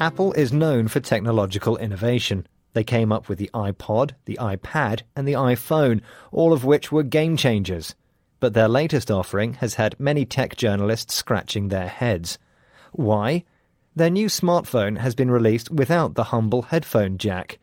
[0.00, 2.46] Apple is known for technological innovation.
[2.72, 7.02] They came up with the iPod, the iPad, and the iPhone, all of which were
[7.02, 7.96] game changers.
[8.38, 12.38] But their latest offering has had many tech journalists scratching their heads.
[12.92, 13.44] Why?
[13.96, 17.58] Their new smartphone has been released without the humble headphone jack.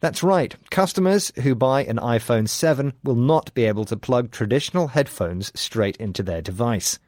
[0.00, 4.88] That's right, customers who buy an iPhone 7 will not be able to plug traditional
[4.88, 6.98] headphones straight into their device.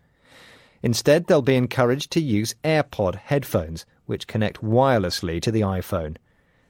[0.82, 6.16] Instead, they'll be encouraged to use AirPod headphones, which connect wirelessly to the iPhone.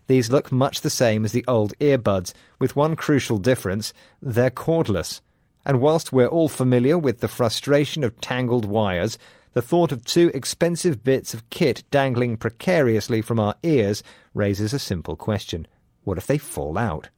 [0.07, 3.93] These look much the same as the old earbuds, with one crucial difference
[4.23, 5.21] they're cordless.
[5.67, 9.19] And whilst we're all familiar with the frustration of tangled wires,
[9.53, 14.03] the thought of two expensive bits of kit dangling precariously from our ears
[14.33, 15.67] raises a simple question
[16.05, 17.11] what if they fall out?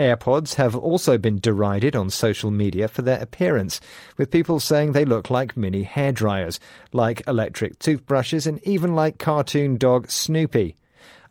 [0.00, 3.82] AirPods have also been derided on social media for their appearance,
[4.16, 6.58] with people saying they look like mini hairdryers,
[6.94, 10.74] like electric toothbrushes, and even like cartoon dog Snoopy.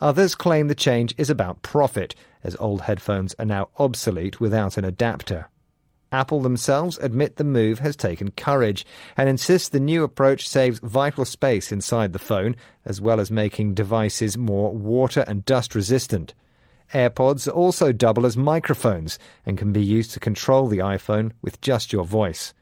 [0.01, 4.85] Others claim the change is about profit, as old headphones are now obsolete without an
[4.85, 5.49] adapter.
[6.11, 8.85] Apple themselves admit the move has taken courage
[9.17, 13.73] and insist the new approach saves vital space inside the phone, as well as making
[13.73, 16.35] devices more water and dust resistant.
[16.93, 21.93] AirPods also double as microphones and can be used to control the iPhone with just
[21.93, 22.53] your voice.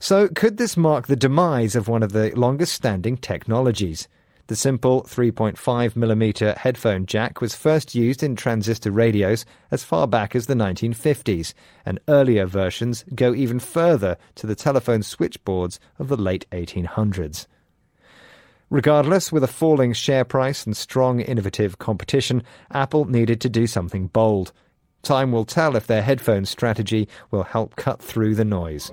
[0.00, 4.08] So, could this mark the demise of one of the longest standing technologies?
[4.46, 10.46] The simple 3.5mm headphone jack was first used in transistor radios as far back as
[10.46, 11.52] the 1950s,
[11.84, 17.46] and earlier versions go even further to the telephone switchboards of the late 1800s.
[18.70, 24.08] Regardless, with a falling share price and strong innovative competition, Apple needed to do something
[24.08, 24.52] bold.
[25.02, 28.90] Time will tell if their headphone strategy will help cut through the noise.